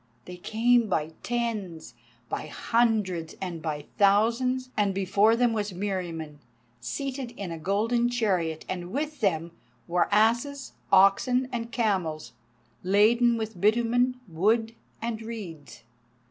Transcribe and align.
They 0.25 0.37
came 0.37 0.87
by 0.89 1.11
tens, 1.21 1.93
by 2.27 2.47
hundreds, 2.47 3.35
and 3.39 3.61
by 3.61 3.85
thousands, 3.99 4.71
and 4.75 4.95
before 4.95 5.35
them 5.35 5.53
was 5.53 5.73
Meriamun, 5.73 6.39
seated 6.79 7.29
in 7.37 7.51
a 7.51 7.59
golden 7.59 8.09
chariot, 8.09 8.65
and 8.67 8.89
with 8.91 9.19
them 9.19 9.51
were 9.87 10.09
asses, 10.11 10.73
oxen, 10.91 11.47
and 11.51 11.71
camels, 11.71 12.33
laden 12.81 13.37
with 13.37 13.61
bitumen, 13.61 14.19
wood, 14.27 14.73
and 15.03 15.21
reeds. 15.21 15.83